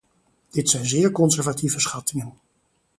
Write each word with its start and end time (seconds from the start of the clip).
Dit 0.49 0.69
zijn 0.69 0.85
zeer 0.85 1.11
conservatieve 1.11 1.79
schattingen. 1.79 2.33